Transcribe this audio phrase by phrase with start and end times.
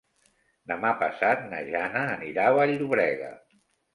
[0.71, 3.29] Demà passat na Jana anirà a Vall-llobrega.